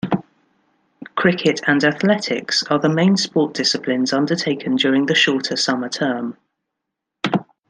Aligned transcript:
Cricket 1.15 1.61
and 1.67 1.83
athletics 1.83 2.63
are 2.71 2.79
the 2.79 2.89
main 2.89 3.17
sports 3.17 3.55
disciplines 3.55 4.11
undertaken 4.11 4.75
during 4.75 5.05
the 5.05 5.13
shorter 5.13 5.55
Summer 5.55 5.89
term. 5.89 6.37